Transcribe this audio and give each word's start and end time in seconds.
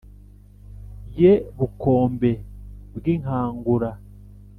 ye 1.19 1.31
bukombe 1.57 2.31
bwi 2.95 3.13
nkangura 3.21 3.89